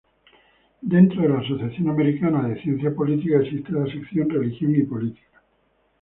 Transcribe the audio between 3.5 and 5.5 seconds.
la sección "Religión y Política".